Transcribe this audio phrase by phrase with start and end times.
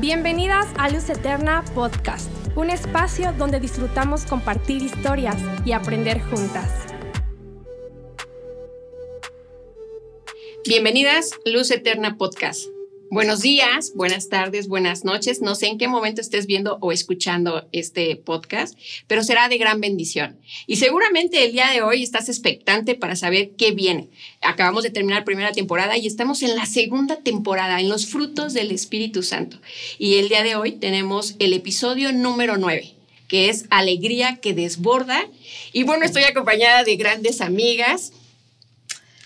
[0.00, 5.36] Bienvenidas a Luz Eterna Podcast, un espacio donde disfrutamos compartir historias
[5.66, 6.86] y aprender juntas.
[10.66, 12.71] Bienvenidas Luz Eterna Podcast.
[13.12, 15.42] Buenos días, buenas tardes, buenas noches.
[15.42, 18.74] No sé en qué momento estés viendo o escuchando este podcast,
[19.06, 20.38] pero será de gran bendición.
[20.66, 24.08] Y seguramente el día de hoy estás expectante para saber qué viene.
[24.40, 28.70] Acabamos de terminar primera temporada y estamos en la segunda temporada, en los frutos del
[28.70, 29.60] Espíritu Santo.
[29.98, 32.94] Y el día de hoy tenemos el episodio número 9
[33.28, 35.26] que es Alegría que desborda.
[35.72, 38.12] Y bueno, estoy acompañada de grandes amigas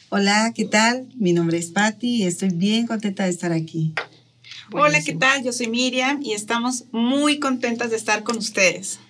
[0.09, 1.09] Hola, ¿qué tal?
[1.17, 3.93] Mi nombre es Patti y estoy bien contenta de estar aquí.
[4.73, 5.43] Hola, ¿qué tal?
[5.43, 9.01] Yo soy Miriam y estamos muy contentas de estar con ustedes.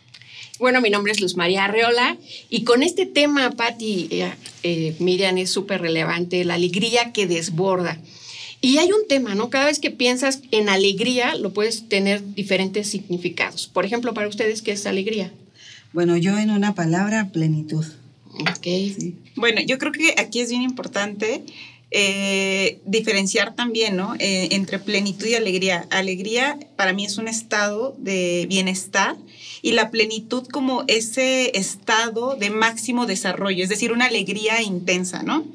[0.58, 2.16] Bueno, mi nombre es Luz María Arreola
[2.48, 4.32] y con este tema, Patti, eh,
[4.62, 8.00] eh, Miriam, es súper relevante, la alegría que desborda.
[8.62, 9.50] Y hay un tema, ¿no?
[9.50, 13.66] Cada vez que piensas en alegría, lo puedes tener diferentes significados.
[13.66, 15.30] Por ejemplo, para ustedes, ¿qué es alegría?
[15.92, 17.84] Bueno, yo en una palabra, plenitud.
[18.40, 18.66] Ok.
[19.34, 21.42] Bueno, yo creo que aquí es bien importante
[21.90, 24.14] eh, diferenciar también, ¿no?
[24.18, 25.86] Eh, entre plenitud y alegría.
[25.90, 29.16] Alegría para mí es un estado de bienestar
[29.62, 35.46] y la plenitud como ese estado de máximo desarrollo, es decir, una alegría intensa, ¿no?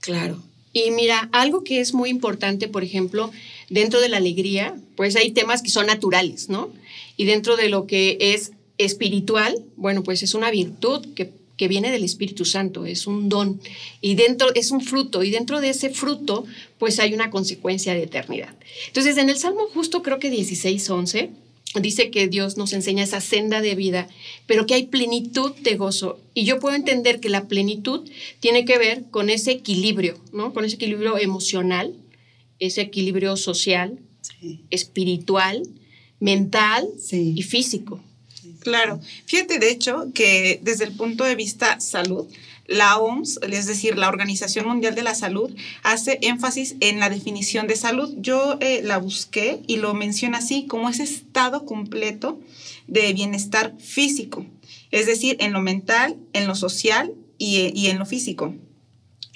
[0.00, 0.42] Claro.
[0.72, 3.30] Y mira, algo que es muy importante, por ejemplo,
[3.68, 6.70] dentro de la alegría, pues hay temas que son naturales, ¿no?
[7.16, 11.90] Y dentro de lo que es espiritual, bueno, pues es una virtud que que viene
[11.90, 13.60] del Espíritu Santo, es un don
[14.00, 16.46] y dentro es un fruto y dentro de ese fruto
[16.78, 18.54] pues hay una consecuencia de eternidad.
[18.86, 21.30] Entonces en el Salmo justo creo que 16, 11
[21.82, 24.08] dice que Dios nos enseña esa senda de vida,
[24.46, 26.18] pero que hay plenitud de gozo.
[26.32, 28.08] Y yo puedo entender que la plenitud
[28.40, 30.54] tiene que ver con ese equilibrio, ¿no?
[30.54, 31.94] Con ese equilibrio emocional,
[32.58, 33.98] ese equilibrio social,
[34.70, 35.62] espiritual,
[36.20, 38.00] mental y físico.
[38.60, 39.00] Claro.
[39.26, 42.26] Fíjate, de hecho, que desde el punto de vista salud,
[42.66, 47.66] la OMS, es decir, la Organización Mundial de la Salud, hace énfasis en la definición
[47.66, 48.14] de salud.
[48.18, 52.38] Yo eh, la busqué y lo menciona así como ese estado completo
[52.86, 54.46] de bienestar físico,
[54.92, 58.54] es decir, en lo mental, en lo social y, y en lo físico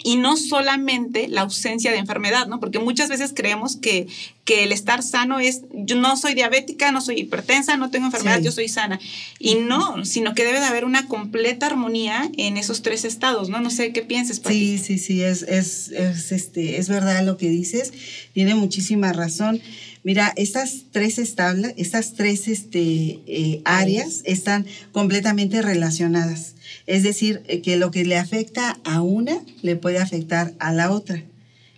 [0.05, 2.61] y no solamente la ausencia de enfermedad, ¿no?
[2.61, 4.07] Porque muchas veces creemos que,
[4.45, 8.41] que el estar sano es, yo no soy diabética, no soy hipertensa, no tengo enfermedad,
[8.43, 9.01] yo soy sana.
[9.39, 13.61] Y no, sino que debe de haber una completa armonía en esos tres estados, ¿no?
[13.61, 14.43] No sé qué pienses.
[14.47, 17.93] Sí, sí, sí, es, es, es, este, es verdad lo que dices,
[18.35, 19.63] tiene muchísima razón.
[20.03, 26.55] Mira, estas tres establas, estas tres este, eh, áreas están completamente relacionadas.
[26.87, 30.91] Es decir, eh, que lo que le afecta a una le puede afectar a la
[30.91, 31.25] otra.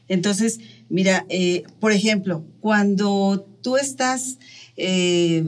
[0.09, 0.59] Entonces,
[0.89, 4.39] mira, eh, por ejemplo, cuando tú estás,
[4.77, 5.45] eh,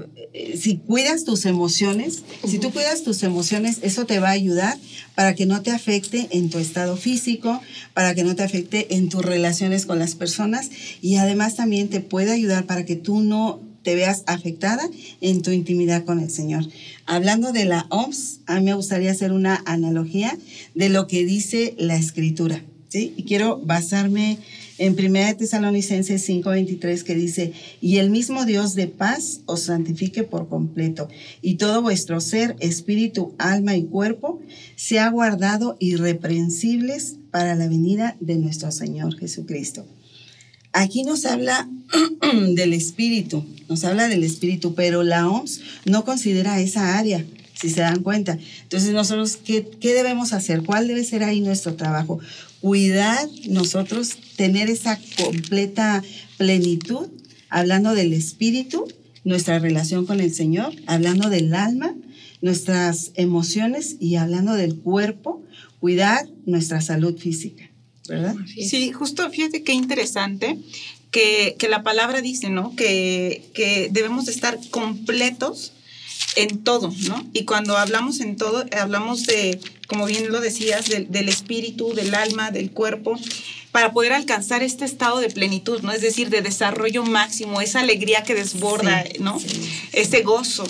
[0.59, 4.77] si cuidas tus emociones, si tú cuidas tus emociones, eso te va a ayudar
[5.15, 7.61] para que no te afecte en tu estado físico,
[7.95, 10.71] para que no te afecte en tus relaciones con las personas
[11.03, 14.89] y además también te puede ayudar para que tú no te veas afectada
[15.21, 16.67] en tu intimidad con el Señor.
[17.07, 20.37] Hablando de la OMS, a mí me gustaría hacer una analogía
[20.75, 23.15] de lo que dice la Escritura, ¿sí?
[23.17, 24.39] Y quiero basarme
[24.79, 30.49] en 1 Tesalonicenses 5:23 que dice, y el mismo Dios de paz os santifique por
[30.49, 31.09] completo,
[31.43, 34.41] y todo vuestro ser, espíritu, alma y cuerpo,
[34.77, 39.87] sea guardado irreprensibles para la venida de nuestro Señor Jesucristo.
[40.73, 41.69] Aquí nos habla
[42.55, 47.25] del espíritu, nos habla del espíritu, pero la OMS no considera esa área,
[47.61, 48.39] si se dan cuenta.
[48.63, 50.63] Entonces, nosotros, ¿qué, qué debemos hacer?
[50.63, 52.21] ¿Cuál debe ser ahí nuestro trabajo?
[52.61, 56.03] Cuidar nosotros, tener esa completa
[56.37, 57.09] plenitud,
[57.49, 58.87] hablando del espíritu,
[59.25, 61.95] nuestra relación con el Señor, hablando del alma,
[62.41, 65.43] nuestras emociones y hablando del cuerpo,
[65.81, 67.71] cuidar nuestra salud física.
[68.09, 68.37] ¿verdad?
[68.47, 70.59] Sí, justo fíjate qué interesante
[71.11, 72.75] que, la palabra dice, ¿no?
[72.77, 75.73] Que, que debemos de estar completos
[76.37, 77.27] en todo, ¿no?
[77.33, 82.51] Y cuando hablamos en todo, hablamos de, como bien lo decías, del, espíritu, del alma,
[82.51, 83.19] del cuerpo,
[83.73, 85.93] para poder alcanzar este estado de plenitud, ¿no?
[85.93, 89.39] Es decir, de desarrollo máximo, esa alegría que desborda, ¿no?
[89.93, 90.67] Ese gozo.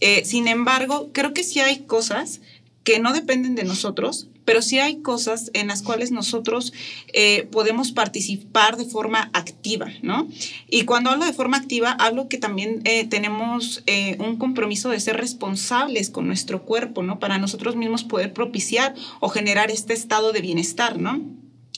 [0.00, 2.40] Eh, sin embargo, creo que sí hay cosas
[2.84, 6.72] que no dependen de nosotros, pero sí hay cosas en las cuales nosotros
[7.12, 10.28] eh, podemos participar de forma activa, ¿no?
[10.68, 15.00] Y cuando hablo de forma activa, hablo que también eh, tenemos eh, un compromiso de
[15.00, 17.20] ser responsables con nuestro cuerpo, ¿no?
[17.20, 21.20] Para nosotros mismos poder propiciar o generar este estado de bienestar, ¿no?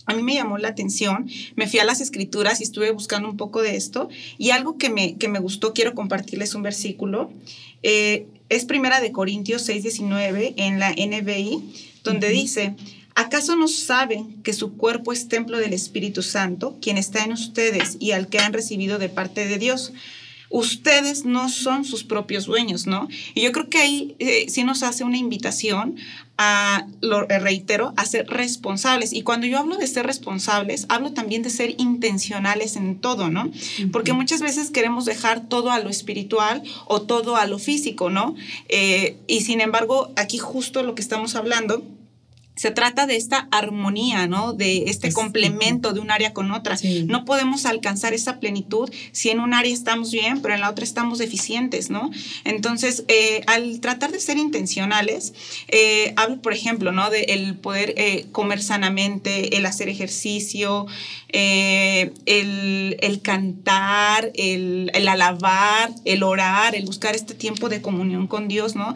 [0.06, 3.38] a mí me llamó la atención, me fui a las escrituras y estuve buscando un
[3.38, 7.30] poco de esto y algo que me, que me gustó, quiero compartirles un versículo,
[8.48, 11.62] es Primera de Corintios 6:19 en la NBI,
[12.02, 12.74] donde dice,
[13.14, 17.96] ¿acaso no saben que su cuerpo es templo del Espíritu Santo, quien está en ustedes
[18.00, 19.92] y al que han recibido de parte de Dios?
[20.50, 23.08] ustedes no son sus propios dueños, ¿no?
[23.34, 25.96] Y yo creo que ahí eh, sí nos hace una invitación
[26.36, 29.12] a, lo eh, reitero, a ser responsables.
[29.12, 33.50] Y cuando yo hablo de ser responsables, hablo también de ser intencionales en todo, ¿no?
[33.92, 38.34] Porque muchas veces queremos dejar todo a lo espiritual o todo a lo físico, ¿no?
[38.68, 41.82] Eh, y sin embargo, aquí justo lo que estamos hablando
[42.56, 44.52] se trata de esta armonía, ¿no?
[44.52, 46.76] De este complemento de un área con otra.
[47.06, 50.84] No podemos alcanzar esa plenitud si en un área estamos bien, pero en la otra
[50.84, 52.10] estamos deficientes, ¿no?
[52.44, 55.34] Entonces, eh, al tratar de ser intencionales,
[55.68, 57.10] eh, hablo, por ejemplo, ¿no?
[57.10, 60.86] De el poder eh, comer sanamente, el hacer ejercicio,
[61.30, 62.12] el,
[63.00, 68.76] el, cantar, el, el, alabar, el orar, el buscar este tiempo de comunión con Dios,
[68.76, 68.94] ¿no?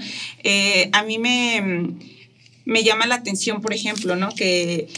[0.93, 2.18] a mí me
[2.69, 4.29] me llama la atención, por ejemplo, ¿no?
[4.35, 4.89] Que,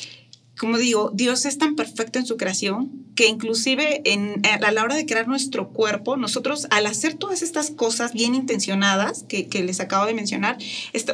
[0.58, 4.96] como digo, Dios es tan perfecto en su creación que inclusive en, a la hora
[4.96, 10.04] de crear nuestro cuerpo, nosotros al hacer todas estas cosas bien intencionadas que, les acabo
[10.06, 10.58] de mencionar,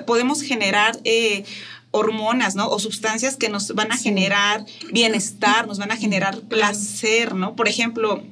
[0.06, 0.98] podemos generar...
[1.04, 1.44] Eh,
[1.92, 2.68] hormonas, ¿no?
[2.68, 7.56] O sustancias que nos van a generar bienestar, nos van a generar placer, ¿no?
[7.56, 8.22] Por ejemplo,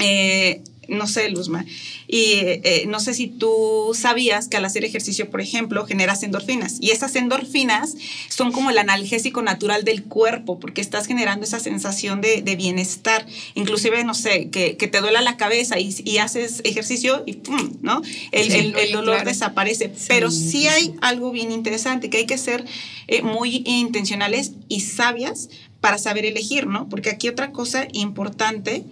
[0.00, 1.64] eh, no sé, Luzma.
[2.08, 6.78] Y eh, no sé si tú sabías que al hacer ejercicio, por ejemplo, generas endorfinas.
[6.80, 7.94] Y esas endorfinas
[8.28, 13.26] son como el analgésico natural del cuerpo, porque estás generando esa sensación de, bienestar.
[13.54, 17.76] Inclusive, no sé, que, te duela la cabeza y, haces ejercicio y ¡pum!
[17.82, 18.02] ¿no?
[18.32, 19.92] El, dolor desaparece.
[20.08, 22.64] Pero sí hay algo bien interesante, que hay que ser
[23.06, 25.50] eh, muy intencionales y sabias
[25.80, 26.88] para saber elegir, ¿no?
[26.88, 28.84] Porque aquí otra cosa importante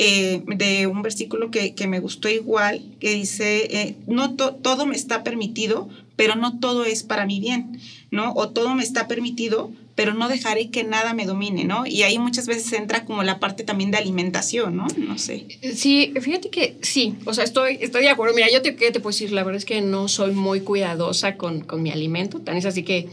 [0.00, 5.24] eh, de un versículo que, me gustó igual, que dice, eh, no todo me está
[5.24, 7.80] permitido, pero no todo es para mi bien,
[8.12, 8.32] ¿no?
[8.34, 11.84] O todo me está permitido, pero no dejaré que nada me domine, ¿no?
[11.84, 14.86] Y ahí muchas veces entra como la parte también de alimentación, ¿no?
[14.96, 15.48] No sé.
[15.74, 18.32] Sí, fíjate que sí, o sea, estoy, estoy de acuerdo.
[18.32, 19.32] Mira, yo te, ¿qué te puedo decir?
[19.32, 22.84] La verdad es que no soy muy cuidadosa con, con mi alimento, tan es así
[22.84, 23.08] que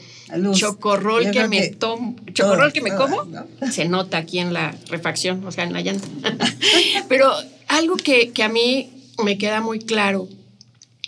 [0.53, 3.25] chocorrol que me tomo, chocorrol que me como,
[3.71, 6.07] se nota aquí en la refacción, o sea, en la llanta.
[7.09, 7.33] pero
[7.67, 8.91] algo que, que a mí
[9.23, 10.27] me queda muy claro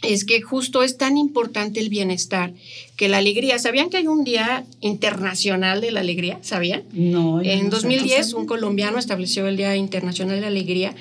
[0.02, 2.54] es que justo es tan importante el bienestar
[2.96, 3.60] que la alegría.
[3.60, 6.40] ¿Sabían que hay un día internacional de la alegría?
[6.42, 6.84] ¿Sabían?
[6.92, 7.42] No.
[7.42, 10.96] En 2010 un colombiano estableció el Día Internacional de la Alegría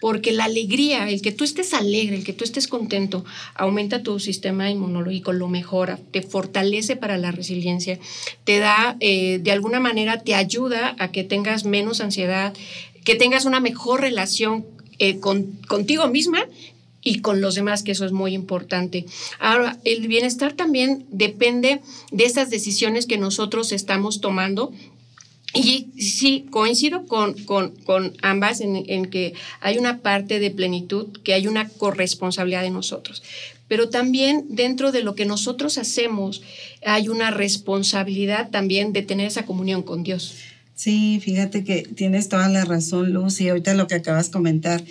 [0.00, 3.24] porque la alegría, el que tú estés alegre, el que tú estés contento,
[3.54, 7.98] aumenta tu sistema inmunológico, lo mejora, te fortalece para la resiliencia,
[8.44, 12.54] te da, eh, de alguna manera, te ayuda a que tengas menos ansiedad,
[13.04, 14.64] que tengas una mejor relación
[15.00, 16.44] eh, con, contigo misma
[17.02, 19.06] y con los demás, que eso es muy importante.
[19.38, 21.80] Ahora, el bienestar también depende
[22.10, 24.72] de esas decisiones que nosotros estamos tomando.
[25.54, 31.06] Y sí, coincido con, con, con ambas en, en, que hay una parte de plenitud,
[31.24, 33.22] que hay una corresponsabilidad de nosotros.
[33.66, 36.42] Pero también dentro de lo que nosotros hacemos
[36.84, 40.34] hay una responsabilidad también de tener esa comunión con Dios.
[40.74, 43.48] Sí, fíjate que tienes toda la razón, Lucy.
[43.48, 44.82] Ahorita lo que acabas de comentar,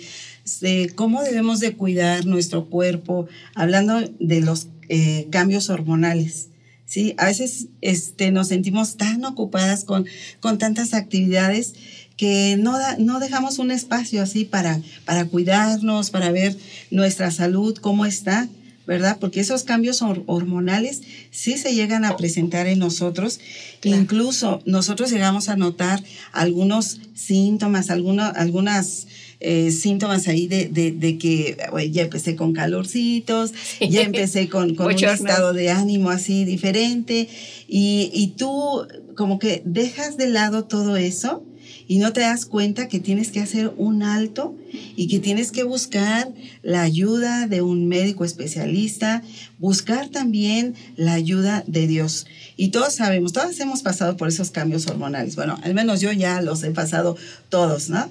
[0.60, 6.48] de cómo debemos de cuidar nuestro cuerpo, hablando de los eh, cambios hormonales.
[6.86, 7.14] ¿sí?
[7.18, 10.06] A veces este, nos sentimos tan ocupadas con,
[10.40, 11.74] con tantas actividades
[12.16, 16.56] que no, no dejamos un espacio así para, para cuidarnos, para ver
[16.90, 18.48] nuestra salud, cómo está,
[18.88, 19.18] ¿verdad?
[19.20, 23.38] Porque esos cambios hormonales sí se llegan a presentar en nosotros.
[23.84, 26.02] Incluso nosotros llegamos a notar
[26.32, 29.06] algunos síntomas, algunas algunas
[29.40, 31.56] eh, síntomas ahí de, de, que
[31.90, 37.28] ya empecé con calorcitos, ya empecé con, con un estado de ánimo así diferente.
[37.68, 41.44] Y, y tú como que dejas de lado todo eso
[41.88, 44.54] y no te das cuenta que tienes que hacer un alto
[44.94, 46.30] y que tienes que buscar
[46.62, 49.22] la ayuda de un médico especialista,
[49.58, 52.26] buscar también la ayuda de Dios.
[52.56, 55.34] Y todos sabemos, todos hemos pasado por esos cambios hormonales.
[55.34, 57.16] Bueno, al menos yo ya los he pasado
[57.48, 58.08] todos, ¿no?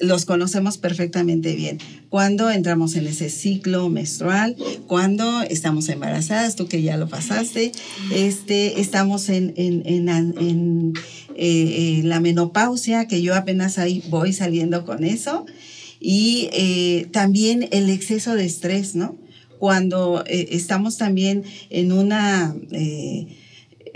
[0.00, 1.78] los conocemos perfectamente bien.
[2.08, 4.56] Cuando entramos en ese ciclo menstrual,
[4.86, 7.72] cuando estamos embarazadas, tú que ya lo pasaste,
[8.12, 10.92] este, estamos en, en, en,
[11.40, 15.46] eh, la menopausia, que yo apenas ahí voy saliendo con eso,
[16.00, 19.16] y eh, también el exceso de estrés, ¿no?
[19.58, 22.54] Cuando eh, estamos también en una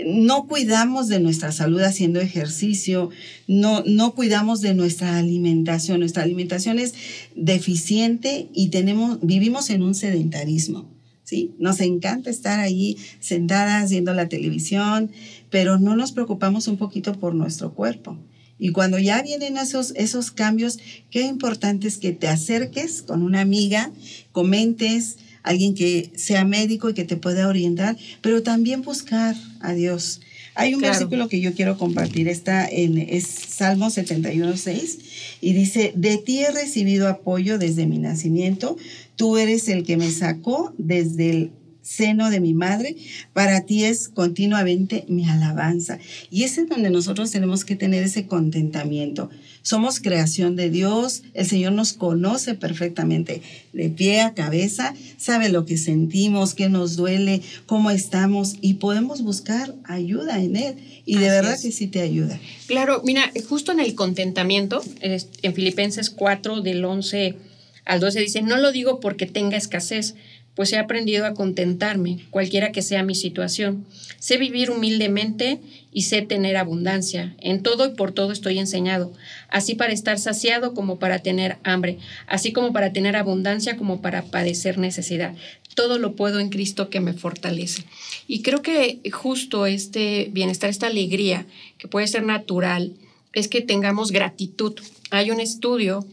[0.05, 3.09] no cuidamos de nuestra salud haciendo ejercicio,
[3.47, 5.99] no, no cuidamos de nuestra alimentación.
[5.99, 6.93] Nuestra alimentación es
[7.35, 10.92] deficiente y tenemos, vivimos en un sedentarismo.
[11.33, 11.55] ¿Sí?
[11.57, 15.09] Nos encanta estar ahí sentadas viendo la televisión,
[15.49, 18.19] pero no nos preocupamos un poquito por nuestro cuerpo.
[18.59, 20.77] Y cuando ya vienen esos, esos cambios,
[21.09, 23.91] qué importante es que te acerques con una amiga,
[24.31, 30.21] comentes, alguien que sea médico y que te pueda orientar, pero también buscar a Dios.
[30.55, 34.99] Hay un versículo que yo quiero compartir, está en es Salmo 71.6
[35.41, 38.77] y dice, de ti he recibido apoyo desde mi nacimiento,
[39.15, 41.51] tú eres el que me sacó desde el
[41.83, 42.95] seno de mi madre,
[43.33, 45.99] para ti es continuamente mi alabanza.
[46.31, 49.29] Y es en donde nosotros tenemos que tener ese contentamiento.
[49.61, 53.41] Somos creación de Dios, el Señor nos conoce perfectamente,
[53.73, 59.21] de pie a cabeza, sabe lo que sentimos, qué nos duele, cómo estamos y podemos
[59.21, 60.75] buscar ayuda en Él.
[61.05, 62.39] Y de verdad que sí te ayuda.
[62.67, 67.35] Claro, mira, justo en el contentamiento, en Filipenses 4 del 11
[67.85, 70.15] al 12 dice, no lo digo porque tenga escasez,
[70.55, 73.85] pues he aprendido a contentarme, cualquiera que sea mi situación.
[74.19, 75.59] Sé vivir humildemente
[75.91, 77.35] y sé tener abundancia.
[77.39, 79.11] En todo y por todo estoy enseñado,
[79.49, 81.97] así para estar saciado como para tener hambre,
[82.27, 85.33] así como para tener abundancia como para padecer necesidad.
[85.75, 87.83] Todo lo puedo en Cristo que me fortalece.
[88.27, 91.47] Y creo que justo este bienestar, esta alegría,
[91.79, 92.93] que puede ser natural,
[93.33, 94.75] es que tengamos gratitud.
[95.09, 96.05] Hay un estudio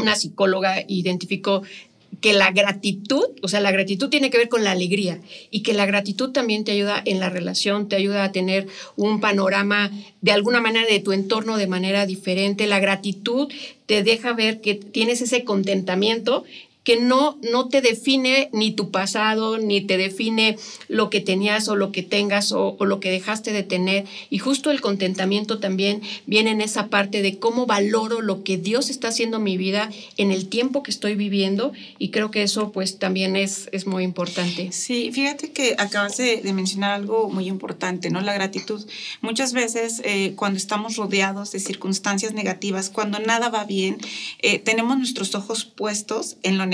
[0.00, 1.62] una psicóloga identificó
[2.20, 5.20] que la gratitud, o sea, la gratitud tiene que ver con la alegría
[5.50, 9.20] y que la gratitud también te ayuda en la relación, te ayuda a tener un
[9.20, 9.90] panorama
[10.22, 12.66] de alguna manera de tu entorno de manera diferente.
[12.66, 13.52] La gratitud
[13.86, 16.44] te deja ver que tienes ese contentamiento
[16.84, 21.76] que no, no te define ni tu pasado, ni te define lo que tenías o
[21.76, 24.04] lo que tengas o, lo que dejaste de tener.
[24.28, 28.90] Y justo el contentamiento también viene en esa parte de cómo valoro lo que Dios
[28.90, 31.72] está haciendo en mi vida en el tiempo que estoy viviendo.
[31.98, 34.70] Y creo que eso pues también es, es muy importante.
[34.70, 38.20] Sí, fíjate que acabas de, mencionar algo muy importante, ¿no?
[38.20, 38.86] La gratitud.
[39.22, 43.96] Muchas veces eh, cuando estamos rodeados de circunstancias negativas, cuando nada va bien,
[44.40, 46.73] eh, tenemos nuestros ojos puestos en lo negativo,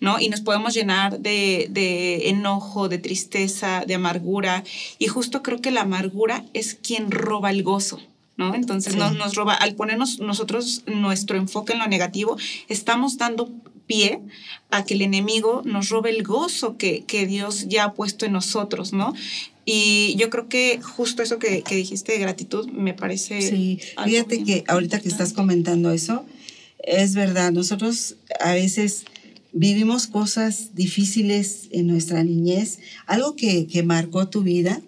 [0.00, 0.20] ¿no?
[0.20, 4.64] Y nos podemos llenar de, enojo, de tristeza, de amargura.
[4.98, 8.00] Y justo creo que la amargura es quien roba el gozo.
[8.36, 8.56] ¿No?
[8.56, 12.36] Entonces nos, roba, al ponernos nosotros nuestro enfoque en lo negativo,
[12.68, 13.48] estamos dando
[13.86, 14.20] pie
[14.70, 18.92] a que el enemigo nos robe el gozo que, Dios ya ha puesto en nosotros,
[18.92, 19.14] ¿no?
[19.64, 23.40] Y yo creo que justo eso que, dijiste de gratitud me parece...
[23.40, 26.24] Sí, fíjate que ahorita que estás comentando eso,
[26.86, 29.04] es verdad, nosotros a veces
[29.52, 34.82] vivimos cosas difíciles en nuestra niñez, algo que, marcó tu vida,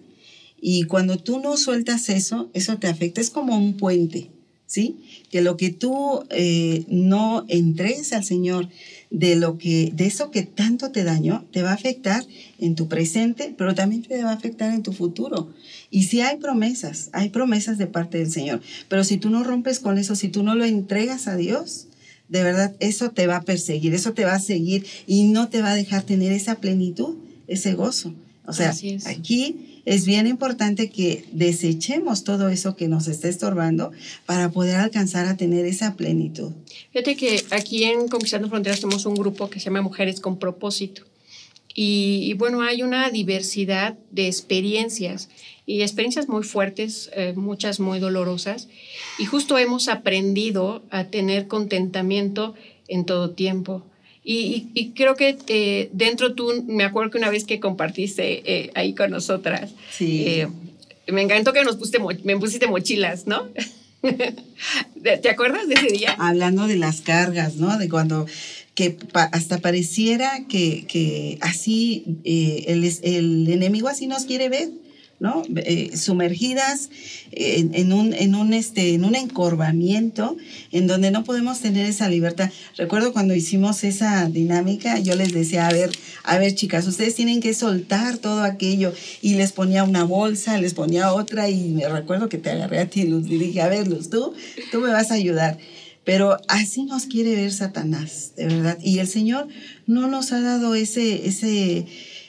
[0.61, 4.31] y cuando tú no sueltas eso, eso te afecta, es como un puente,
[4.67, 4.97] ¿sí?
[5.31, 8.69] Que lo que tú eh, no entregues al Señor
[9.11, 12.25] de lo que, de eso que tanto te dañó, te va a afectar
[12.59, 15.53] en tu presente, pero también te va a afectar en tu futuro.
[15.91, 19.79] Y si hay promesas, hay promesas de parte del Señor, pero si tú no rompes
[19.79, 21.86] con eso, si tú no lo entregas a Dios,
[22.29, 25.63] de verdad, eso te va a perseguir, eso te va a seguir y no te
[25.63, 27.17] va a dejar tener esa plenitud,
[27.47, 28.15] ese gozo.
[28.47, 28.73] O sea,
[29.07, 33.93] aquí es bien importante que desechemos todo eso que nos está estorbando
[34.25, 36.53] para poder alcanzar a tener esa plenitud.
[36.93, 41.03] Fíjate que aquí en Conquistando Fronteras tenemos un grupo que se llama Mujeres con Propósito.
[41.79, 45.29] Y, bueno, hay una diversidad de experiencias
[45.67, 48.69] y experiencias muy fuertes, eh, muchas muy dolorosas.
[49.19, 52.55] Y justo hemos aprendido a tener contentamiento
[52.89, 53.85] en todo tiempo.
[54.29, 58.93] Y, creo que eh, dentro tú, me acuerdo que una vez que compartiste eh, ahí
[58.93, 59.71] con nosotras,
[60.01, 63.49] me encantó que nos pusiste, me pusiste mochilas, ¿no?
[65.23, 66.17] ¿Te acuerdas de ese día?
[66.19, 67.79] Hablando de las cargas, ¿no?
[67.79, 68.27] De cuando
[68.77, 68.99] que
[69.33, 74.69] hasta pareciera que, así eh, el, el, enemigo así nos quiere ver.
[75.19, 75.43] ¿No?
[75.57, 76.91] Eh, sumergidas
[77.33, 80.37] en, un, en, un, este, en un encorvamiento
[80.73, 82.51] en donde no podemos tener esa libertad.
[82.77, 85.91] Recuerdo cuando hicimos esa dinámica, yo les decía, a ver,
[86.25, 88.93] a ver chicas, ustedes tienen que soltar todo aquello
[89.23, 92.87] y les ponía una bolsa, les ponía otra y me recuerdo que te agarré a
[92.87, 94.35] ti, Luz, y dije, a ver, Luz, tú,
[94.71, 95.59] tú me vas a ayudar.
[96.07, 98.79] Pero así nos quiere ver Satanás, de verdad.
[98.81, 99.49] Y el Señor
[99.89, 101.85] no nos ha dado ese, ese,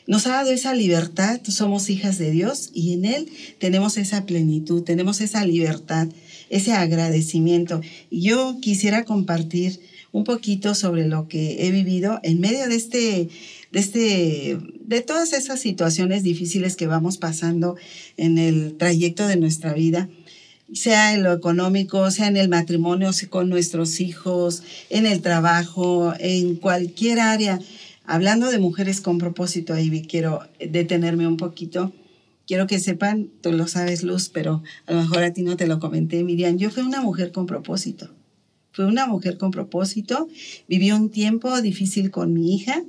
[0.08, 1.42] nos ha dado esa libertad.
[1.48, 6.08] Somos hijas de Dios y en Él tenemos esa plenitud, tenemos esa libertad,
[6.50, 7.82] ese agradecimiento.
[8.10, 9.80] Yo quisiera compartir
[10.12, 13.30] un poquito sobre lo que he vivido en medio de este,
[13.72, 17.76] de este de todas esas situaciones difíciles que vamos pasando
[18.16, 20.10] en el trayecto de nuestra vida,
[20.74, 26.14] sea en lo económico, sea en el matrimonio, sea con nuestros hijos, en el trabajo,
[26.20, 27.60] en cualquier área.
[28.10, 31.92] Hablando de mujeres con propósito, ahí quiero detenerme un poquito.
[32.48, 35.68] Quiero que sepan, tú lo sabes, Luz, pero a lo mejor a ti no te
[35.68, 36.58] lo comenté, Miriam.
[36.58, 38.10] Yo fui una mujer con propósito.
[38.72, 40.30] Fui una mujer con propósito.
[40.70, 42.82] Viví un tiempo difícil con mi hija,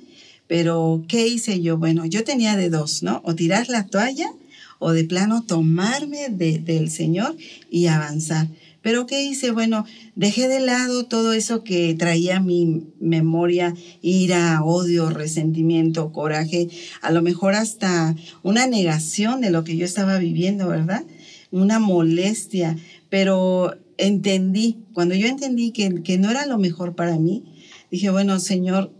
[0.47, 1.79] pero ¿qué hice yo?
[1.79, 3.21] Bueno, yo tenía de dos, ¿no?
[3.25, 4.31] O tirar la toalla
[4.79, 7.37] o de plano tomarme del Señor
[7.71, 8.47] y avanzar.
[8.83, 9.51] Pero ¿qué hice?
[9.51, 16.69] Bueno, dejé de lado todo eso que traía mi memoria, ira, odio, resentimiento, coraje,
[17.03, 21.05] a lo mejor hasta una negación de lo que yo estaba viviendo, ¿verdad?
[21.51, 22.77] Una molestia,
[23.09, 27.45] pero entendí, cuando yo entendí que, que no era lo mejor para mí,
[27.91, 28.93] dije, bueno, Señor,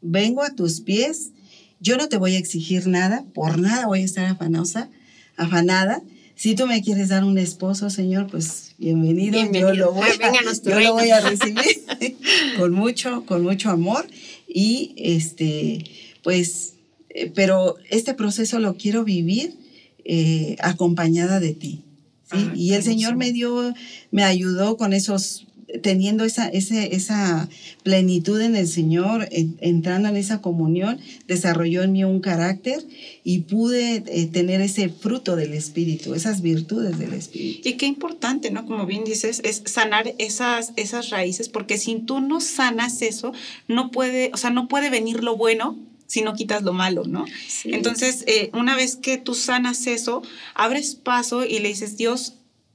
[0.00, 1.32] vengo a tus pies,
[1.80, 4.88] yo no te voy a exigir nada, por nada voy a estar afanosa,
[5.36, 6.02] afanada.
[6.36, 9.40] Si tú me quieres dar un esposo, Señor, pues bienvenido.
[9.52, 11.84] Yo lo voy a, yo lo voy a recibir
[12.58, 14.06] con mucho, con mucho amor.
[14.48, 15.84] Y este,
[16.22, 16.74] pues,
[17.10, 19.54] eh, pero este proceso lo quiero vivir
[20.04, 21.82] eh, acompañada de ti.
[22.24, 22.38] ¿sí?
[22.38, 23.72] Ah, y el Señor me dio,
[24.10, 25.46] me ayudó con esos
[25.82, 27.48] teniendo esa, esa
[27.82, 32.84] plenitud en el Señor, entrando en esa comunión, desarrolló en mí un carácter
[33.22, 37.68] y pude eh, tener ese fruto del Espíritu, esas virtudes del Espíritu.
[37.68, 38.66] Y qué importante, ¿no?
[38.66, 43.32] Como bien dices, es sanar esas, esas raíces, porque si tú no sanas eso,
[43.68, 47.24] no puede, o sea, no puede venir lo bueno si no quitas lo malo, ¿no?
[47.64, 50.22] Entonces, eh, una vez que tú sanas eso,
[50.54, 52.34] abres paso y le dices, Dios,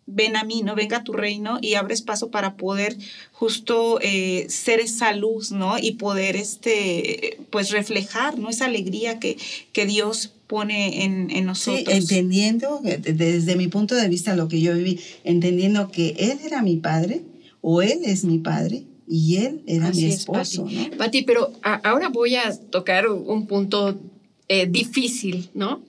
[0.09, 0.75] ven a mí, ¿no?
[0.75, 2.97] Venga a tu reino y abres paso para poder
[3.31, 5.77] justo eh, ser esa luz, ¿no?
[5.79, 8.49] Y poder, este, pues, reflejar, ¿no?
[8.49, 9.37] Esa alegría que,
[9.71, 11.85] que Dios pone en, en nosotros.
[11.85, 16.61] Sí, entendiendo, desde mi punto de vista, lo que yo viví, entendiendo que Él era
[16.61, 17.21] mi padre,
[17.61, 20.97] o Él es mi padre, y Él era mi esposo, ¿no?
[20.97, 23.99] Pati, pero ahora voy a tocar un punto
[24.47, 25.83] eh, difícil, ¿no?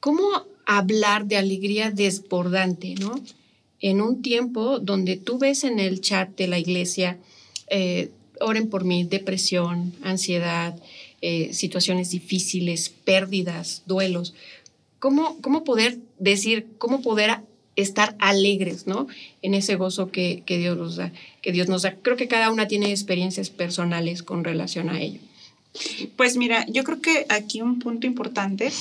[0.00, 0.22] ¿Cómo
[0.66, 3.20] hablar de alegría desbordante, ¿no?
[3.84, 7.18] En un tiempo donde tú ves en el chat de la iglesia,
[7.68, 8.08] eh,
[8.40, 10.74] oren por mí, depresión, ansiedad,
[11.20, 14.32] eh, situaciones difíciles, pérdidas, duelos.
[15.00, 17.40] ¿Cómo, ¿Cómo poder decir, cómo poder
[17.76, 19.06] estar alegres, ¿no?
[19.42, 21.94] En ese gozo que, Dios nos da, que Dios nos da.
[21.96, 25.20] Creo que cada una tiene experiencias personales con relación a ello.
[26.16, 28.72] Pues mira, yo creo que aquí un punto importante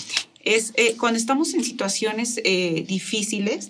[0.45, 2.39] es eh, cuando estamos en situaciones
[2.87, 3.69] difíciles,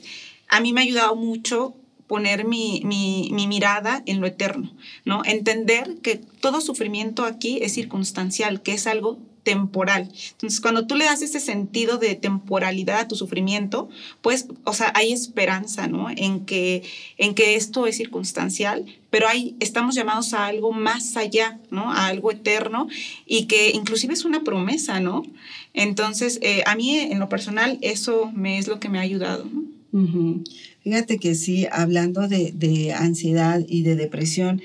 [0.54, 1.74] a mí me ha ayudado mucho
[2.06, 4.72] poner mi, mirada en lo eterno,
[5.04, 5.24] ¿no?
[5.26, 10.12] Entender que todo sufrimiento aquí es circunstancial, que es algo temporal.
[10.34, 13.90] Entonces, cuando tú le das ese sentido de temporalidad a tu sufrimiento,
[14.22, 16.08] pues, o sea, hay esperanza, ¿no?
[16.16, 16.84] En que,
[17.18, 21.92] en que esto es circunstancial, pero hay, estamos llamados a algo más allá, ¿no?
[21.92, 22.90] A algo eterno
[23.26, 25.24] y que inclusive es una promesa, ¿no?
[25.74, 29.46] Entonces, eh, a mí en lo personal eso me es lo que me ha ayudado,
[29.52, 29.73] ¿no?
[30.84, 34.62] Fíjate que sí, hablando de, ansiedad y de depresión,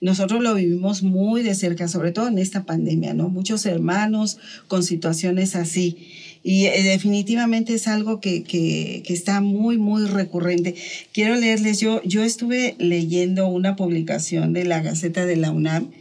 [0.00, 3.28] nosotros lo vivimos muy de cerca, sobre todo en esta pandemia, ¿no?
[3.28, 5.96] Muchos hermanos con situaciones así.
[6.42, 10.74] Y eh, definitivamente es algo que, que, que, está muy, muy recurrente.
[11.12, 15.92] Quiero leerles, yo, yo estuve leyendo una publicación de la Gaceta de la UNAM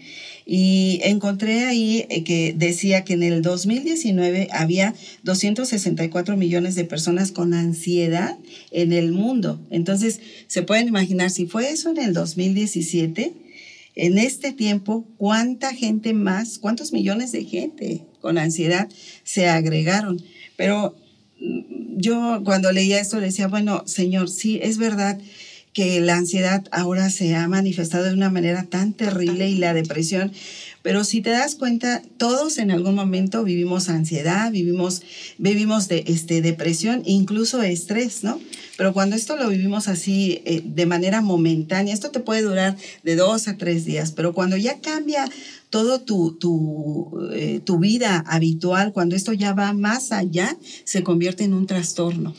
[0.46, 7.32] y encontré ahí eh, que decía que en el 2019 había 264 millones de personas
[7.32, 8.38] con ansiedad
[8.72, 9.60] en el mundo.
[9.70, 13.34] Entonces, se pueden imaginar, si fue eso en el 2017,
[13.96, 18.90] en este tiempo, ¿cuánta gente más, cuántos millones de gente con ansiedad
[19.24, 20.22] se agregaron?
[20.56, 20.96] Pero
[21.40, 25.20] mm, yo cuando leía esto decía, bueno, Señor, sí, es verdad
[25.74, 30.32] que la ansiedad ahora se ha manifestado de una manera tan terrible y la depresión.
[30.82, 35.04] Pero si te das cuenta, todos en algún momento vivimos ansiedad, vivimos,
[35.38, 38.40] vivimos de este, depresión, incluso estrés, ¿no?
[38.78, 43.16] Pero cuando esto lo vivimos así eh, de manera momentánea, esto te puede durar de
[43.16, 45.30] dos a tres días, pero cuando ya cambia
[45.70, 51.44] todo tu, tu, eh, tu vida habitual, cuando esto ya va más allá, se convierte
[51.44, 52.34] en un trastorno.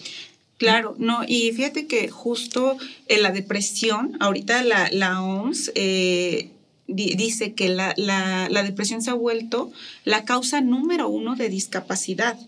[0.62, 2.76] Claro, no, y fíjate que justo
[3.08, 6.50] en la depresión, ahorita la, la OMS eh,
[6.86, 9.72] dice que la, la, depresión se ha vuelto
[10.04, 12.38] la causa número uno de discapacidad.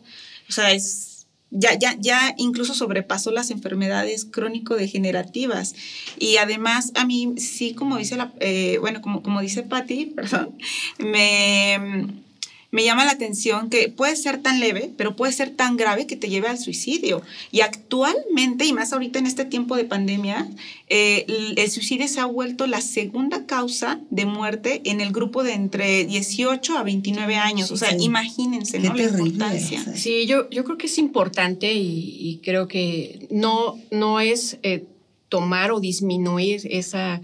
[0.49, 5.75] O sea, es ya, ya, ya incluso sobrepasó las enfermedades crónico-degenerativas.
[6.17, 10.57] Y además, a mí sí, como dice la, eh, bueno, como, como dice Patti, perdón,
[10.99, 12.23] me
[12.75, 16.17] me llama la atención que puede ser tan leve, pero puede ser tan grave que
[16.17, 17.23] te lleve al suicidio.
[17.53, 20.51] Y actualmente, y más ahorita en este tiempo de pandemia,
[20.89, 21.25] eh,
[21.57, 26.05] el, suicidio se ha vuelto la segunda causa de muerte en el grupo de entre
[26.05, 27.71] 18 a 29 años.
[27.71, 28.93] o sea, imagínense, ¿no?
[28.93, 29.85] La importancia.
[29.95, 34.83] Sí, yo, yo creo que es importante y, creo que no, no es eh,
[35.29, 37.23] tomar o disminuir esa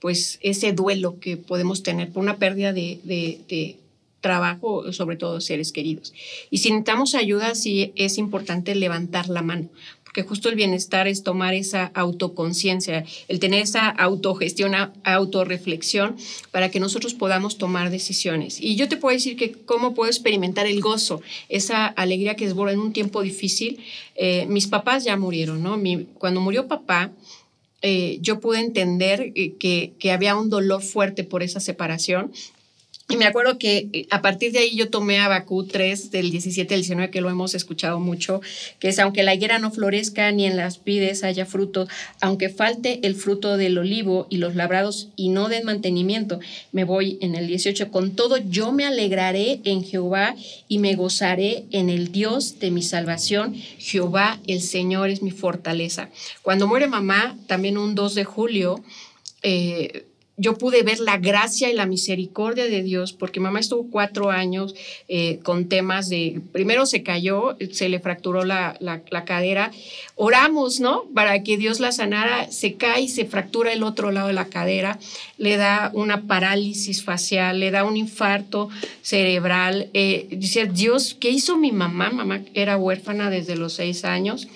[0.00, 3.76] pues ese duelo que podemos tener por una pérdida de, de,
[4.22, 6.14] trabajo, sobre todo seres queridos.
[6.48, 9.68] Y si necesitamos ayuda, sí es importante levantar la mano,
[10.04, 16.16] porque justo el bienestar es tomar esa autoconciencia, el tener esa autogestión, autorreflexión
[16.50, 18.60] para que nosotros podamos tomar decisiones.
[18.60, 22.52] Y yo te puedo decir que cómo puedo experimentar el gozo, esa alegría que es
[22.52, 23.80] en un tiempo difícil.
[24.14, 25.76] Eh, mis papás ya murieron, ¿no?
[25.76, 27.10] Mi, cuando murió papá,
[27.80, 32.30] eh, yo pude entender eh, que, que, había un dolor fuerte por esa separación
[33.08, 36.72] y me acuerdo que eh, a partir de ahí yo tomé Abacú 3 del 17
[36.74, 38.40] al 19, que lo hemos escuchado mucho,
[38.78, 41.88] que es aunque la higuera no florezca ni en las vides haya fruto,
[42.20, 47.18] aunque falte el fruto del olivo y los labrados y no den mantenimiento, me voy
[47.20, 50.34] en el 18, con todo yo me alegraré en Jehová
[50.68, 53.54] y me gozaré en el Dios de mi salvación.
[53.78, 56.08] Jehová el Señor es mi fortaleza.
[56.42, 58.82] Cuando muere mamá, también un 2 de julio,
[59.42, 60.06] eh,
[60.38, 64.74] yo pude ver la gracia y la misericordia de Dios, porque mamá estuvo cuatro años
[65.08, 69.70] eh, con temas de, primero se cayó, se le fracturó la, la, cadera,
[70.16, 71.04] oramos, ¿no?
[71.14, 74.98] Para que Dios la sanara, se cae se fractura el otro lado de la cadera,
[75.36, 78.70] le da una parálisis facial, le da un infarto
[79.02, 79.90] cerebral.
[79.92, 82.10] Eh, dice, Dios, ¿qué hizo mi mamá?
[82.10, 84.48] Mamá era huérfana desde los seis años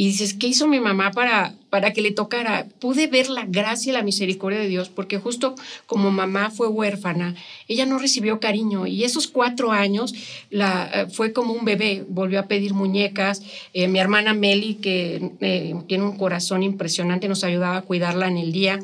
[0.00, 2.66] y dices, ¿qué hizo mi mamá para, para que le tocara?
[2.78, 7.34] Pude ver la gracia y la misericordia de Dios, porque justo como mamá fue huérfana,
[7.68, 10.14] ella no recibió cariño y esos cuatro años
[10.48, 13.42] la, eh, fue como un bebé, volvió a pedir muñecas.
[13.74, 18.38] Eh, mi hermana Meli, que eh, tiene un corazón impresionante, nos ayudaba a cuidarla en
[18.38, 18.78] el día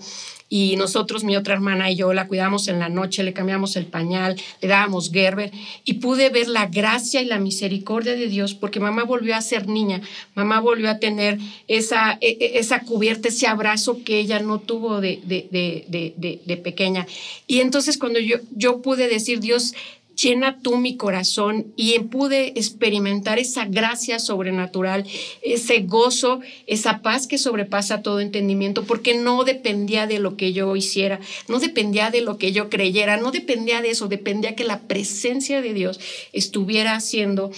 [0.49, 3.87] y nosotros, mi otra hermana y yo, la cuidamos en la noche, le cambiamos el
[3.87, 5.51] pañal, le dábamos Gerber
[5.85, 9.67] y pude ver la gracia y la misericordia de Dios porque mamá volvió a ser
[9.67, 10.01] niña,
[10.35, 15.01] mamá volvió a tener esa, e, e, esa cubierta, ese abrazo que ella no tuvo
[15.01, 17.07] de, de, de, de pequeña.
[17.49, 19.75] Y entonces cuando yo, yo pude decir, Dios,
[20.21, 25.05] llena tú mi corazón y pude experimentar esa gracia sobrenatural,
[25.43, 30.75] ese gozo, esa paz que sobrepasa todo entendimiento, porque no dependía de lo que yo
[30.75, 34.81] hiciera, no dependía de lo que yo creyera, no dependía de eso, dependía que la
[34.81, 36.01] presencia de Dios
[36.33, 37.51] estuviera haciendo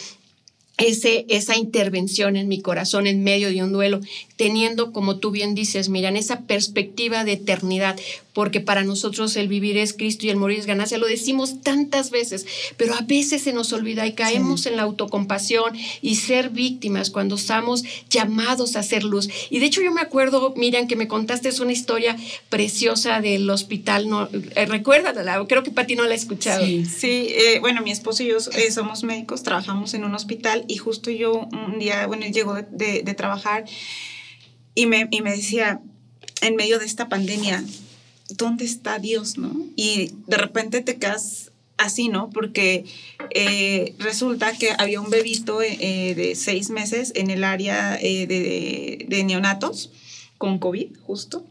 [0.79, 4.01] ese, esa intervención en mi corazón en medio de un duelo,
[4.39, 7.99] teniendo, como tú bien dices, miran, esa perspectiva de eternidad,
[8.33, 12.11] porque para nosotros el vivir es Cristo y el morir es ganancia, lo decimos tantas
[12.11, 12.47] veces,
[12.77, 17.35] pero a veces se nos olvida y caemos en la autocompasión y ser víctimas cuando
[17.35, 19.29] estamos llamados a ser luz.
[19.51, 22.17] Y de hecho yo me acuerdo, Miriam, que me contaste es una historia
[22.49, 26.65] preciosa del hospital, no, eh, recuérdala, creo que Pati no la ha escuchado.
[26.65, 26.85] Sí,
[27.31, 31.11] eh, bueno, mi esposo y yo eh, somos médicos, trabajamos en un hospital y justo
[31.11, 33.65] yo un día, bueno, llegó de, de trabajar
[34.79, 35.81] y me, y me decía,
[36.41, 37.65] en medio de esta pandemia,
[38.29, 39.53] ¿dónde está Dios, no?
[39.75, 42.31] Y de repente te quedas así, ¿no?
[42.31, 42.85] Porque
[43.31, 49.07] eh, resulta que había un bebito eh, de seis meses en el área eh, de,
[49.09, 49.91] de, neonatos
[50.39, 51.45] con COVID, justo.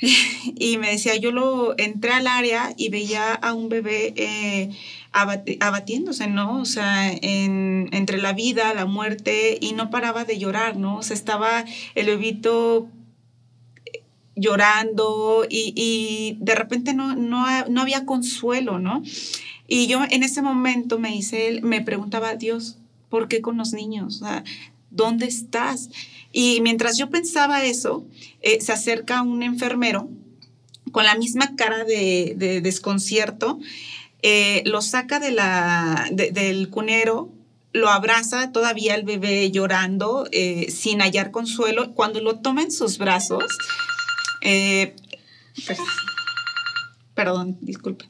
[0.56, 4.70] Y me decía, yo lo entré al área y veía a un bebé
[5.14, 6.60] abatiéndose, ¿no?
[6.60, 10.98] O sea, en, entre la vida, la muerte, y no paraba de llorar, ¿no?
[10.98, 12.88] O sea, estaba el bebito
[14.36, 19.02] llorando y, de repente no, no, no, había consuelo, ¿no?
[19.68, 24.22] Y yo en ese momento me hice, me preguntaba, Dios, ¿por qué con los niños?
[24.90, 25.90] ¿Dónde estás?
[26.32, 28.04] Y mientras yo pensaba eso,
[28.42, 30.08] eh, se acerca un enfermero
[30.94, 33.58] con la misma cara de, desconcierto,
[34.26, 37.30] eh, lo saca de la, del cunero,
[37.72, 41.92] lo abraza todavía el bebé llorando, eh, sin hallar consuelo.
[41.92, 43.44] Cuando lo toma en sus brazos,
[44.40, 44.96] eh,
[47.14, 48.08] perdón, disculpen.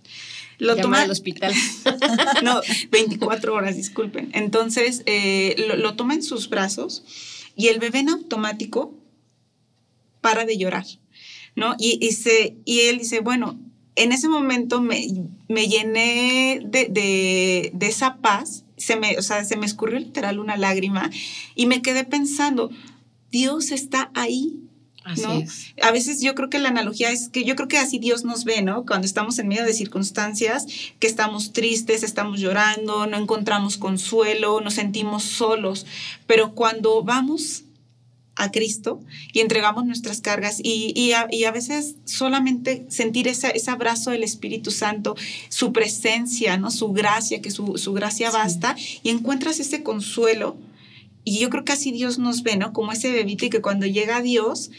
[0.59, 1.53] Lo toma al hospital.
[2.45, 2.61] no,
[2.93, 4.31] 24 horas, disculpen.
[4.35, 5.03] Entonces,
[5.57, 7.03] lo, toma en sus brazos
[7.57, 8.95] y el bebé en automático
[10.21, 10.87] para de llorar,
[11.57, 11.75] ¿no?
[11.77, 11.99] Y,
[12.65, 13.59] y él dice, bueno,
[13.97, 15.07] en ese momento me,
[15.49, 21.11] llené de, esa paz, se me, o sea, se me escurrió literal una lágrima
[21.55, 22.71] y me quedé pensando,
[23.31, 24.61] Dios está ahí,
[25.23, 25.43] ¿no?
[25.83, 28.45] A veces yo creo que la analogía es que yo creo que así Dios nos
[28.45, 28.87] ve, ¿no?
[28.87, 30.67] Cuando estamos en medio de circunstancias
[30.99, 35.85] que estamos tristes, estamos llorando, no encontramos consuelo, nos sentimos solos,
[36.27, 37.64] pero cuando vamos
[38.37, 39.01] a Cristo
[39.33, 44.71] y entregamos nuestras cargas y, y, a, veces solamente sentir ese, ese, abrazo del Espíritu
[44.71, 45.15] Santo,
[45.49, 46.71] su presencia, ¿no?
[46.71, 50.57] su gracia, que su, su gracia basta y encuentras ese consuelo.
[51.25, 52.75] Y yo creo que así Dios nos ve, ¿no?
[52.75, 54.71] Como ese bebito y que cuando llega a Dios,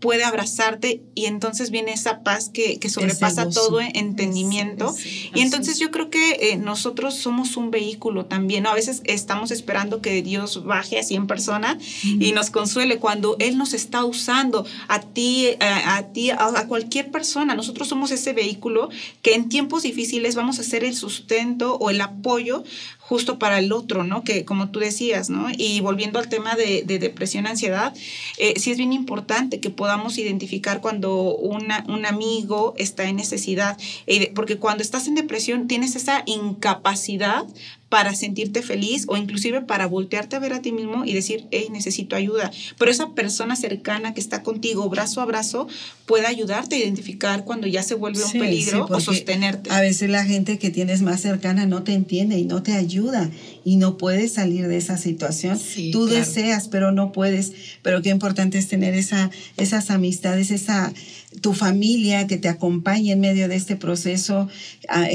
[0.00, 4.94] puede abrazarte y entonces viene esa paz que, que sobrepasa todo entendimiento.
[5.34, 10.00] y entonces yo creo que eh, nosotros somos un vehículo también, A veces estamos esperando
[10.00, 15.00] que Dios baje así en persona y nos consuele cuando Él nos está usando a
[15.00, 17.54] ti, a, ti, a, cualquier persona.
[17.54, 18.88] Nosotros somos ese vehículo
[19.22, 22.64] que en tiempos difíciles vamos a ser el sustento o el apoyo
[23.10, 24.22] justo para el otro, ¿no?
[24.22, 25.48] Que como tú decías, ¿no?
[25.50, 27.92] Y volviendo al tema de, depresión, ansiedad,
[28.38, 33.76] eh, sí es bien importante que podamos identificar cuando una, un amigo está en necesidad,
[34.06, 37.46] eh, porque cuando estás en depresión tienes esa incapacidad
[37.90, 41.66] para sentirte feliz o inclusive para voltearte a ver a ti mismo y decir, hey,
[41.72, 42.50] necesito ayuda.
[42.78, 45.66] Pero esa persona cercana que está contigo, brazo a brazo,
[46.06, 49.70] puede ayudarte a identificar cuando ya se vuelve un peligro o sostenerte.
[49.70, 53.28] A veces la gente que tienes más cercana no te entiende y no te ayuda
[53.64, 55.58] y no puedes salir de esa situación.
[55.90, 57.52] Tú deseas, pero no puedes.
[57.82, 60.92] Pero qué importante es tener esa, esas amistades, esa
[61.40, 64.48] tu familia que te acompañe en medio de este proceso,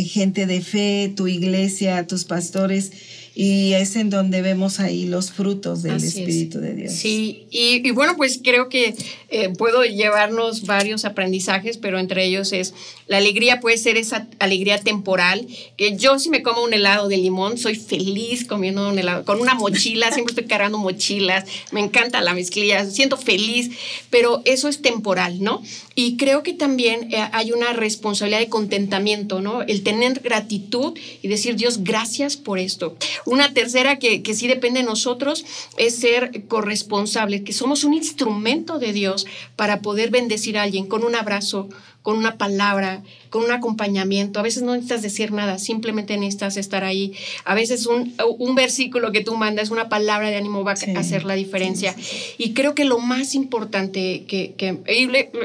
[0.06, 2.92] gente de fe, tu iglesia, tus pastores
[3.38, 6.94] y es en donde vemos ahí los frutos del Espíritu de Dios.
[6.94, 8.96] Sí, y, bueno, pues creo que
[9.28, 12.74] eh, puedo llevarnos varios aprendizajes, pero entre ellos es
[13.08, 15.46] la alegría puede ser esa alegría temporal,
[15.78, 19.42] que yo si me como un helado de limón, soy feliz comiendo un helado, con
[19.42, 23.72] una mochila, siempre estoy cargando mochilas, me encanta la mezclilla, siento feliz,
[24.10, 25.62] pero eso es temporal, ¿no?
[25.94, 29.62] Y creo que también eh, hay una responsabilidad de contentamiento, ¿no?
[29.62, 32.96] El tener gratitud y decir, Dios, gracias por esto.
[33.26, 35.46] Una tercera que, que sí depende de nosotros
[35.78, 41.04] es ser corresponsable, que somos un instrumento de Dios para poder bendecir a alguien con
[41.04, 41.70] un abrazo,
[42.06, 44.40] con una palabra, con un acompañamiento.
[44.40, 47.14] A veces no necesitas decir nada, simplemente necesitas estar ahí.
[47.46, 51.26] A veces un, un versículo que tú mandas, una palabra de ánimo va a hacer
[51.26, 51.96] la diferencia.
[52.38, 54.78] Y creo que lo más importante que, que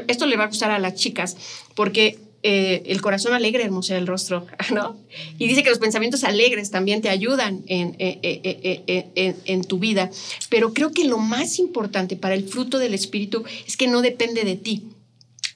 [0.07, 1.35] esto le va a gustar a las chicas,
[1.73, 4.97] porque eh, el corazón alegre hermosa el rostro, ¿no?
[5.37, 10.09] Y dice que los pensamientos alegres también te ayudan en, eh, eh, en, tu vida.
[10.49, 14.43] Pero creo que lo más importante para el fruto del Espíritu es que no depende
[14.43, 14.83] de ti.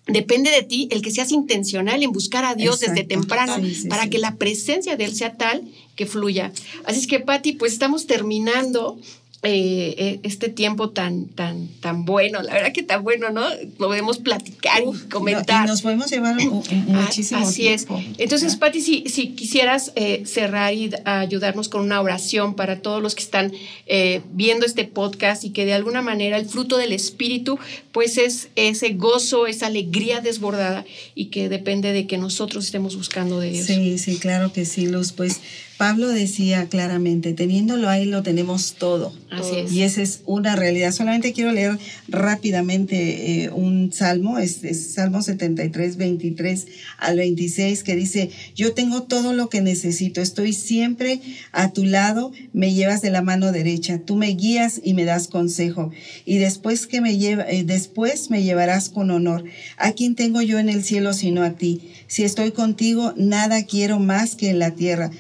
[0.08, 3.58] Depende de ti el que seas intencional en buscar a Dios desde temprano
[3.90, 5.64] para que la presencia de Él sea tal
[5.96, 6.52] que fluya.
[6.86, 9.00] Así es que, Patti, pues estamos terminando
[9.46, 13.46] eh, eh, este tiempo tan, tan, tan bueno, la verdad que tan bueno, ¿no?
[13.78, 15.66] Podemos platicar y comentar.
[15.66, 17.88] y nos podemos llevar muchísimo Así es.
[18.18, 23.16] Entonces, Patti, si, si quisieras eh, cerrar y ayudarnos con una oración para todos los
[23.16, 23.52] que están
[24.32, 27.60] viendo este podcast y que de alguna manera el fruto del Espíritu,
[27.92, 33.40] pues es ese gozo, esa alegría desbordada y que depende de que nosotros estemos buscando
[33.40, 33.68] de Dios.
[33.68, 35.12] Sí, sí, claro que sí, Luz.
[35.12, 35.40] Pues
[35.78, 39.14] Pablo decía claramente, teniéndolo ahí lo tenemos todo.
[39.30, 39.72] Así es.
[39.74, 40.94] Y esa es una realidad.
[40.94, 44.62] Solamente quiero leer rápidamente eh, un salmo, es,
[44.94, 46.68] Salmo 73, 23
[47.00, 51.20] al 26, que dice, yo tengo todo lo que necesito, estoy siempre
[51.52, 55.28] a tu lado, me llevas de la mano derecha, tú me guías y me das
[55.28, 55.92] consejo.
[56.26, 59.44] Y después que me lleva, eh, después me llevarás con honor.
[59.78, 61.92] ¿A quién tengo yo en el cielo sino a ti?
[62.08, 65.12] Si estoy contigo, nada quiero más que en la tierra.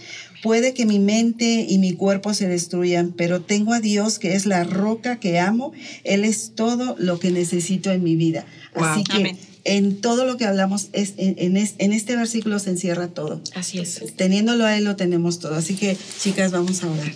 [0.45, 4.45] Puede que mi mente y mi cuerpo se destruyan, pero tengo a Dios que es
[4.45, 5.71] la roca que amo.
[6.03, 8.45] Él es todo lo que necesito en mi vida.
[8.75, 13.41] Así que en todo lo que hablamos, es, en, en, este versículo se encierra todo.
[13.55, 14.03] Así es.
[14.15, 15.55] Teniéndolo a Él lo tenemos todo.
[15.55, 17.11] Así que, chicas, vamos a orar.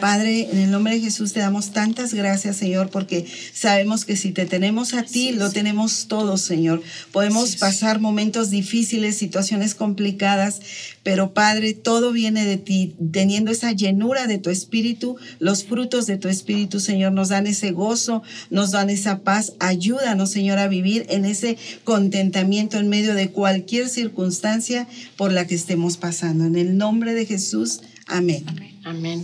[0.00, 3.24] Padre, en el nombre de Jesús te damos tantas gracias, Señor, porque
[3.54, 6.82] sabemos que si te tenemos a ti, lo tenemos todo, Señor.
[7.10, 10.60] Podemos pasar momentos difíciles, situaciones complicadas,
[11.02, 12.96] pero Padre, todo viene de ti.
[13.12, 17.72] Teniendo esa llenura de tu espíritu, los frutos de tu espíritu, Señor, nos dan ese
[17.72, 19.54] gozo, nos dan esa paz.
[19.58, 25.54] Ayúdanos, Señor, a vivir en ese contentamiento en medio de cualquier circunstancia por la que
[25.54, 26.44] estemos pasando.
[26.44, 27.80] En el nombre de Jesús.
[28.06, 28.44] Amén.
[28.46, 28.77] Amén.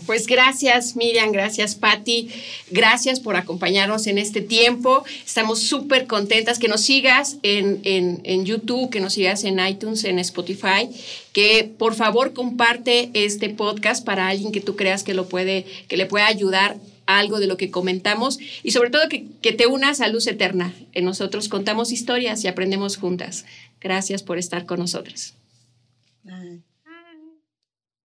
[0.06, 2.28] Pues gracias Miriam, gracias Patti,
[2.70, 5.04] gracias por acompañarnos en este tiempo.
[5.24, 10.18] Estamos súper contentas que nos sigas en, en, YouTube, que nos sigas en iTunes, en
[10.18, 10.88] Spotify,
[11.32, 15.96] que por favor comparte este podcast para alguien que tú creas que, lo puede, que
[15.96, 20.00] le pueda ayudar algo de lo que comentamos y sobre todo que, que te unas
[20.00, 20.74] a Luz Eterna.
[20.92, 23.44] En nosotros contamos historias y aprendemos juntas.
[23.80, 25.34] Gracias por estar con nosotros.